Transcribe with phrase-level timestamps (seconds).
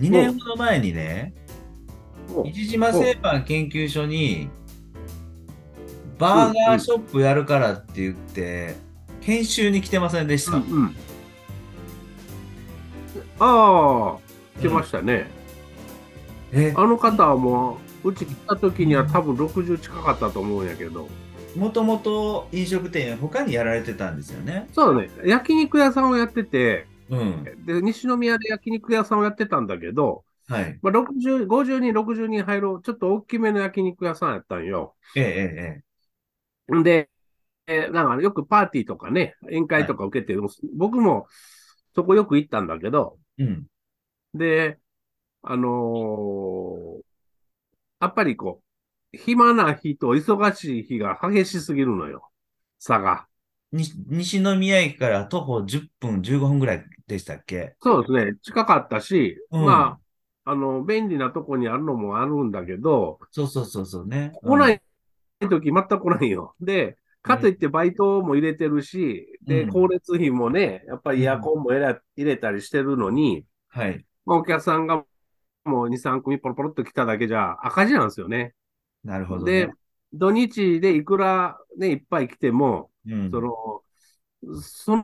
[0.00, 1.34] 2年ほど前にね、
[2.34, 4.48] お市島製パン研究所に、
[6.18, 8.76] バーガーショップやるからって言って、
[9.20, 10.56] 研修に来てませんでした。
[10.56, 10.96] うんうん。
[13.38, 15.30] ああ、来ましたね。
[16.52, 21.08] え、あの方はもう、うち来た時には多分60近かったと思うんやけど。
[21.56, 24.68] もともと飲食店、他にやられてたんですよね。
[24.72, 27.54] そうね、焼肉屋さんをやってて、うん。
[27.66, 30.80] で、西宮で焼肉屋さんをやってたんだけど、はい。
[30.82, 34.96] まあ、60、50人、60人入る、ちょっと大きめの焼肉屋さんやったんよ。
[35.14, 35.84] ええ、
[36.70, 37.10] えんで、
[37.66, 40.36] えーなんかよくパーティーとかね、宴会とか受けて、
[40.76, 41.28] 僕も
[41.94, 43.44] そこよく行ったんだけど、え、ええ。
[43.44, 43.66] うん。
[44.34, 44.78] で、
[45.42, 47.04] あのー
[48.00, 48.62] やっぱりこ
[49.14, 52.30] う、暇な日と忙しい日が激しすぎるのよ。
[52.78, 53.28] 差が。
[53.74, 57.74] に西宮駅から徒歩10分、15分ぐらいでしたっけ？
[57.80, 58.38] そうですね。
[58.42, 59.98] 近かったし、うんま
[60.44, 64.32] あ、あの、便利なとこにあるのもあるんだけど、そうそうそうそうね。
[64.42, 64.80] 来ない
[65.40, 66.54] 時全く来ないよ。
[66.60, 74.04] で、かといってバイトも入れてるし、で、うん光熱費もね、やっぱりエアコンも入れ入れたりしてるのに、はい。
[74.24, 75.04] まあお客さんが
[75.64, 78.52] もう2、3組ポロポロっと来ただけじゃ赤字なんですよね。
[79.02, 79.72] なるほど、でね。、
[80.12, 83.84] 土日でいくらね、いっぱい来ても、うん、その、
[84.62, 84.96] そ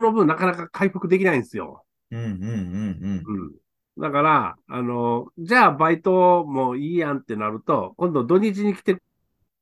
[0.00, 1.86] の分なかなか回復できないんですよ。
[2.10, 3.26] うんうんうんうん。
[3.26, 3.54] うん。
[3.98, 8.96] だから、あの、じゃあバイトもいいやんってなると、今度土日に来て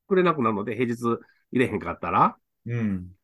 [0.09, 1.21] くれなくなるので、平日入
[1.53, 2.39] れへんかったら。
[2.67, 3.15] うん。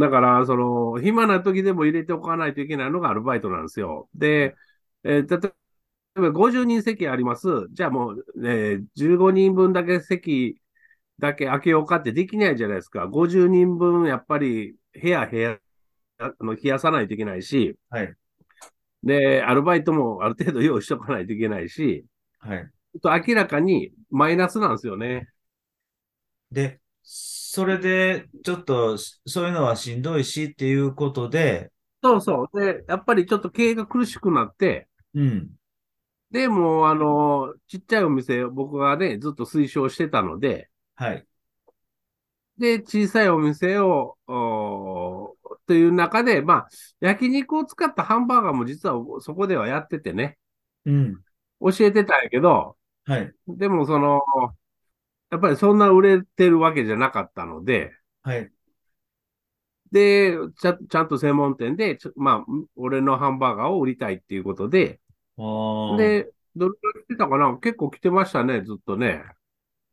[0.00, 4.08] だから、その、暇な時でも入れておかないといけないのがアルバイトなんですよ。
[4.14, 4.56] で、
[5.04, 5.48] えー例
[6.18, 7.48] えば50人席あります。
[7.72, 10.61] じゃあもう、えー15人分だけ席
[11.18, 13.06] だけ開けようかってできないじゃないですか。
[13.06, 15.58] 50人分、やっぱり部屋、部屋、
[16.18, 18.14] あの冷やさないといけないし、はい。
[19.02, 22.04] で、アルバイトもある程度用意しとかないといけないし、
[22.38, 22.70] はい。
[23.02, 25.28] と明らかにマイナスなんですよね。
[26.50, 31.72] で、それで、ちょっと、そういうのはしんどいしっていうことで、
[32.02, 32.60] そうそう。
[32.60, 35.50] で、やっぱりちょっと経営が苦しくなって、うん。
[36.30, 41.26] で、もう、あの、ちっちゃいお店を僕がね、ずっと推奨してたので、はい。
[42.58, 44.16] で、小さいお店を、
[45.66, 46.68] という中で、まあ、
[47.00, 50.38] 焼肉を使ったハンバーガーも実はそこではやっててね、
[50.84, 51.22] うん。
[51.60, 53.32] 教えてたんやけど、はい。
[53.48, 54.20] でもその、
[55.30, 57.92] やっぱりそんな売れてるわけじゃなかったので、
[58.22, 58.52] はい。
[59.90, 65.00] で、ちゃちゃんと専門店で、まあ、俺のハンバーガーを売りたいっていうことで、
[65.36, 67.56] あー、で、どれくらい来てたかな？
[67.58, 69.24] 結構来てましたね、ずっとね。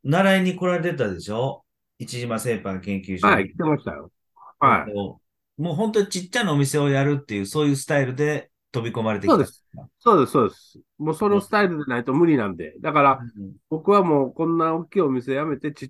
[0.03, 1.63] 習いに来られてたでしょ？
[1.99, 3.33] 市島製パン研究所に。
[3.33, 4.11] はい、来てましたよ。
[4.59, 4.93] はい。
[4.93, 9.35] もう本当にちっちゃなお店をやるっていう、そういうスタイルで飛び込まれてきた。
[9.35, 9.65] そうです。
[9.99, 10.79] そうです、そうです。
[10.97, 12.75] もうそのスタイルでないと無理なんで。
[12.79, 15.89] だから、うん僕はもうこんな大きいお店辞めてちっ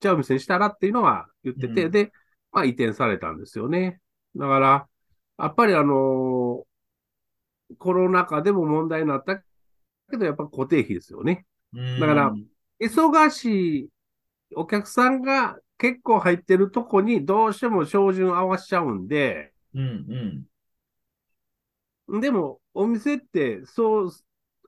[0.00, 2.12] ちゃいお店にしたらっていうのは言ってて、うんで、
[2.52, 4.00] まあ移転されたんですよね。
[4.34, 4.86] だから、
[5.38, 6.66] やっぱりあのー
[7.78, 9.42] コロナ禍でも問題になったけ
[10.16, 11.44] ど、やっぱ固定費ですよね。
[11.74, 12.32] うんだから
[12.80, 13.88] 忙しい
[14.54, 20.46] お客さんが結構入ってるとこにどうしても照準合わしちゃうんで、うん
[22.08, 22.20] うん。
[22.20, 24.10] でもお店ってそう、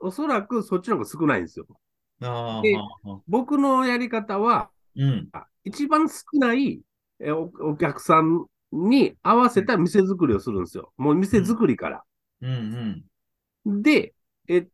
[0.00, 1.66] おそらくそっちの方が少ないんですよ。
[2.20, 2.76] で
[3.28, 5.28] 僕のやり方は、うん。
[5.64, 6.80] 一番少ない
[7.20, 10.92] えおお客さんに合わせた店作りをするんですよ。
[10.96, 12.02] もう店作りから。
[12.42, 13.04] うん
[13.64, 13.82] うん。
[13.82, 14.14] で、
[14.48, 14.66] えっ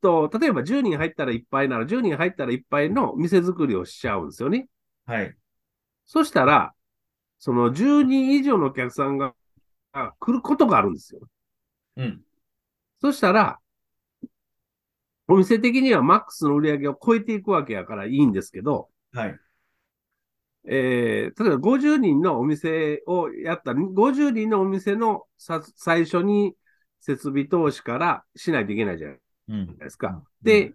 [0.00, 4.68] と、例えば10人入ったらいっぱいなら、10人入ったらいっぱいの店作りをしちゃうんですよね。
[5.06, 5.36] はい。
[6.06, 6.74] そしたら、
[7.38, 9.34] その10人以上のお客さんが
[9.92, 11.20] が来ることがあるんですよ。
[11.96, 12.24] うん。
[13.00, 13.60] そしたら、
[15.28, 19.38] お店的にはマックスの売り上げを超えていくわけやからいいんですけど、はい。
[20.66, 26.56] えー例えば50人のお店をやったら、50人のお店のさ最初に
[27.00, 29.27] 設備投資からしないといけないじゃないうん。
[29.78, 30.22] ですか。
[30.42, 30.72] で、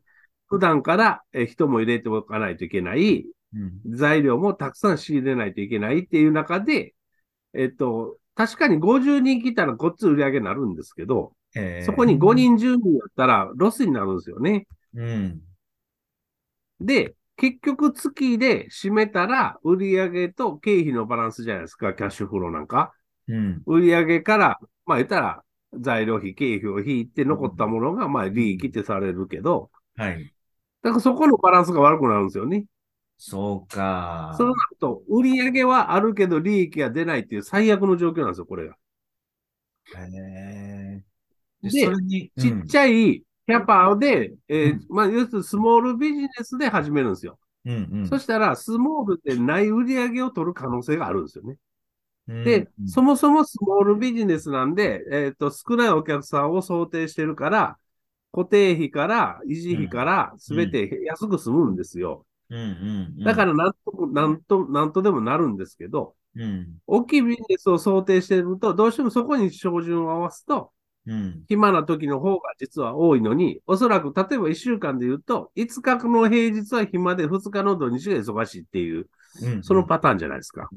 [0.47, 3.95] 普段からえー人も入れておかないといけない、うん。
[3.95, 6.93] 材料もたくさん仕入れないといけないっていう中で、
[7.53, 14.67] えっと、確かに50人来たらごっつ売り上げになるんですけど、えーそこに5人、10人やったらロスになるんですよね。
[14.93, 15.41] うん。
[16.79, 22.93] で、結局月で締めたら売上と経費のバランスじゃないですか、キャッシュフローなんか。
[23.27, 23.63] うん。
[23.65, 25.43] 売上から、まあ言ったら
[25.79, 30.33] 材料費、経費を引いて残ったものがまあ利益ってされるけど、はい。
[30.81, 32.65] だからそこのバランスが悪くなるんですよね。
[33.17, 34.33] そうか。
[34.37, 38.75] そうなると、売上はあるけど利益が出ないっていう最悪の状況なんですよ、これが。
[39.95, 41.03] へえ。
[41.61, 47.39] で、でそれに、ちっちゃいキャパで、えーうんまあ、要するにスモールビジネスで始めるんですよ。
[47.65, 51.57] ゃ、うんうんそしたら、スモールでない売り上げを取る可能性があるんですよね。
[52.27, 52.87] うんで、うん。
[52.87, 57.77] そもそもスモールビジネスなんで、えっ、と、少ないお客さんを想定してるから、
[58.31, 62.25] 固定費から維持費からすべて安く済むんですよ。
[62.49, 70.71] うんうんうん、だからなんと、なんと、なんとでもなるんですけど、うん、大きいビジネスを想定してると、どうしてもそこに照準を合わすと、
[71.05, 79.07] うん、暇な時の方が実は多いのに、おそらく例えば1週間で言うと、5日の平日は暇で2日の土日が忙しいっていう、
[79.41, 80.69] うん、そのパターンじゃないですか。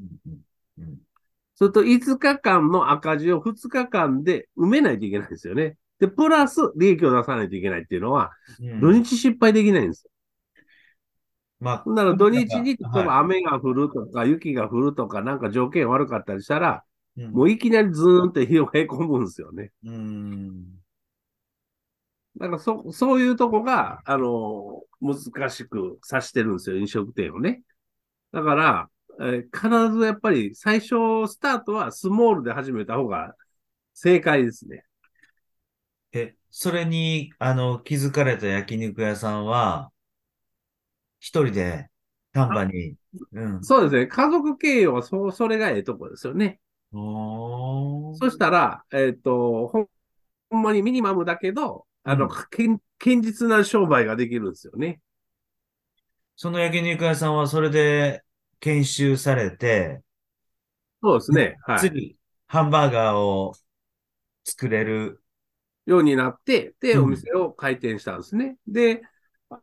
[1.59, 5.75] うんうんそれと5日間の赤字を2日間で埋めないといけないんですよね。
[5.99, 10.11] で、プラス利益を出さないといけないっていうのは、うん土日失敗できないんですよ。
[11.59, 16.83] まあ、ほんなら土日に、例えばは雨が降るとか、雪が降るとか、なんか条件悪かったりしたら、
[17.17, 19.71] い、うんもういきなりズーンって火をへこむんですよね。
[19.83, 20.65] うん、
[22.37, 27.63] だからそ、そういうとこが、あの、難しくさしてるんですよ、飲食店をね。
[28.31, 28.89] だから、
[29.19, 33.35] えー必ずやっぱり最初、スタートはスモールで始めた方が
[33.93, 34.85] 正解ですね。
[36.11, 39.91] え、それに、あの、気づかれた焼肉屋さんは、
[41.19, 41.89] 一人で、
[42.33, 42.95] 丹波に、
[43.33, 43.61] うん。
[43.63, 44.07] そうですね。
[44.07, 46.59] 家族経営はそ、それがええとこですよね。
[48.11, 49.89] そしたら、えっ、と、ほん、
[50.49, 55.01] ほんまにミニマムだけど、あの、うん堅堅実な商売ができるんですよね。
[56.35, 58.23] その焼肉屋さんはそれで
[58.59, 60.01] 研修されて、
[61.01, 61.57] そうですね。
[61.65, 61.79] はい。
[61.79, 62.17] 次、
[62.47, 63.53] ハンバーガーを
[64.43, 65.21] 作れる。
[65.85, 68.57] ようになって、で、うんお店を開店したんですね。
[68.67, 69.03] で、
[69.49, 69.59] あ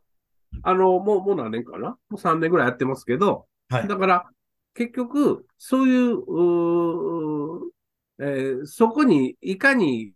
[0.63, 1.97] あの、もう、もう何年かな？
[2.09, 3.87] もう3年ぐらいやってますけど、はい。
[3.87, 4.25] だから、
[4.73, 7.71] 結局、そういう、うー
[8.17, 10.13] えーそこにいかに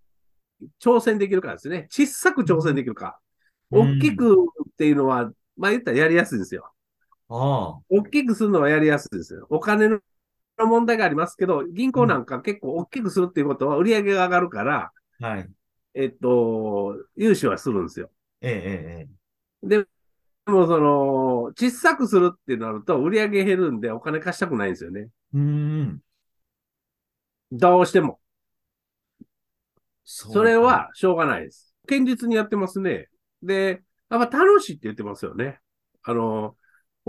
[0.81, 1.87] 挑戦できるかですね。
[1.91, 3.19] 小さく挑戦できるか。
[3.71, 6.71] うん大きくっていうのは、まあ言ったらやりやすいですよ。
[7.29, 9.47] ああ、大きくするのはやりやすいですよ。
[9.49, 9.99] お金の
[10.57, 15.51] 問題がありますけど、銀行なんか結構大きくするっていうことは売り上げが上がるから、はい。
[15.93, 18.11] えっと、融資はするんですよ。
[18.41, 18.59] ええ、ええ、
[19.01, 19.29] ええ。
[19.67, 19.85] で
[20.47, 25.09] も、その、小さくするってなると売り上げ減るんでお金貸したくないんですよね。
[25.33, 26.01] うーん。
[27.51, 28.19] どうしても。
[30.03, 31.75] そそれ、はしょうがないです。
[31.87, 33.09] 堅実にやってますね。
[33.43, 35.59] で、やっぱ楽しいって言ってますよね。
[36.03, 36.55] あの、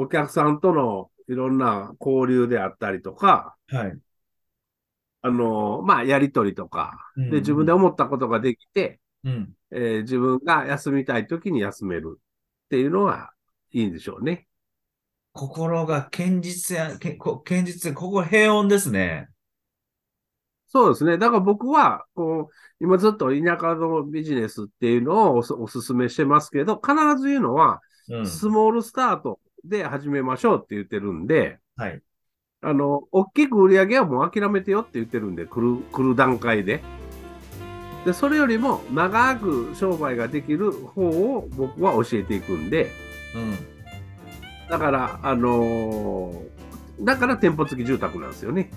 [0.01, 3.99] お客さんとのいろんな交流であったりとか、はい。
[5.21, 9.53] あの、まあ、やりとりとか、うんうんで、自分で思ったことができて、うん。
[9.71, 13.31] えー自分が休みたい時に休めるっていうのは
[13.73, 14.47] いいんでしょうね。
[15.33, 19.29] 心が堅実や、堅実、ここ平穏ですね。
[20.67, 21.19] そうですね。
[21.19, 28.27] だから僕は、こう、今ずっと田舎のビジネスっていうのをおすお勧めしてますけど、必ず言うのは、うん。
[28.27, 32.03] スモールスタートで始めましょうって言ってるんで、はい。
[32.63, 36.83] あの、大きく売り上げはもう諦めてよって言ってるんで、来る、来る段階で。
[38.05, 42.91] で、それよりも長く商売ができる方を僕は教えていくんで、
[43.35, 44.69] うん。
[44.69, 46.61] だから、あのー
[47.01, 48.71] だから店舗付き住宅なんですよね。